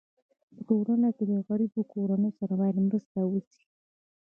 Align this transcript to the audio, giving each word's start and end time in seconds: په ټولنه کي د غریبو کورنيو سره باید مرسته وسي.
په 0.53 0.59
ټولنه 0.67 1.09
کي 1.17 1.23
د 1.31 1.33
غریبو 1.47 1.81
کورنيو 1.91 2.37
سره 2.39 2.53
باید 2.59 2.83
مرسته 2.87 3.19
وسي. 3.25 3.63